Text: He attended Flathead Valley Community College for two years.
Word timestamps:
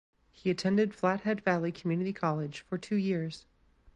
He 0.31 0.49
attended 0.49 0.95
Flathead 0.95 1.41
Valley 1.41 1.71
Community 1.71 2.11
College 2.11 2.61
for 2.61 2.75
two 2.79 2.95
years. 2.95 3.45